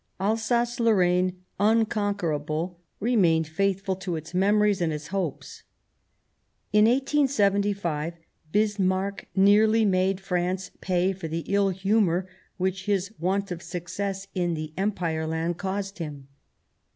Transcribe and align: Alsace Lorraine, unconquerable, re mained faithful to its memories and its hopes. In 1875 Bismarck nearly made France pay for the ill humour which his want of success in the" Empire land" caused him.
Alsace 0.19 0.79
Lorraine, 0.79 1.43
unconquerable, 1.59 2.79
re 2.99 3.15
mained 3.15 3.45
faithful 3.45 3.95
to 3.97 4.15
its 4.15 4.33
memories 4.33 4.81
and 4.81 4.91
its 4.91 5.09
hopes. 5.09 5.61
In 6.73 6.85
1875 6.85 8.15
Bismarck 8.51 9.27
nearly 9.35 9.85
made 9.85 10.19
France 10.19 10.71
pay 10.81 11.13
for 11.13 11.27
the 11.27 11.43
ill 11.45 11.69
humour 11.69 12.27
which 12.57 12.87
his 12.87 13.13
want 13.19 13.51
of 13.51 13.61
success 13.61 14.25
in 14.33 14.55
the" 14.55 14.73
Empire 14.75 15.27
land" 15.27 15.57
caused 15.59 15.99
him. 15.99 16.27